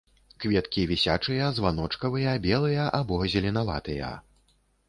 [0.45, 4.13] Кветкі вісячыя, званочкавыя, белыя або зеленаватыя.